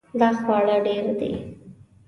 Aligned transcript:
دا 0.19 0.29
خواړه 0.39 0.75
ډیر 0.85 1.05
دي 1.19 1.31